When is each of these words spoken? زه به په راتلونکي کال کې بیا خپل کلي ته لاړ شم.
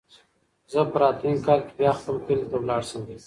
زه 0.71 0.79
به 0.83 0.89
په 0.91 0.97
راتلونکي 1.01 1.41
کال 1.47 1.59
کې 1.67 1.73
بیا 1.79 1.91
خپل 1.99 2.15
کلي 2.25 2.45
ته 2.51 2.57
لاړ 2.69 2.81
شم. 2.89 3.01